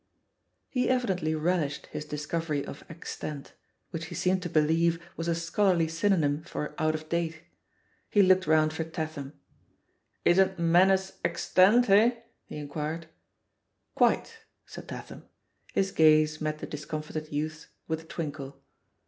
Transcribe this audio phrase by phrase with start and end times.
[0.67, 3.53] He evidently relished his dis covery of "extant,"
[3.91, 7.43] which he seemed to believe was a scholarly synonym for "out of date."
[8.09, 9.33] He looked round for Tatham.
[10.25, 12.15] "Isn't 'menace' ex tant, eh?"
[12.47, 13.09] he inquired.
[13.93, 15.25] "Quite," said Tatham.
[15.71, 18.59] His gaze met the dis comfited youth's with a twinkle.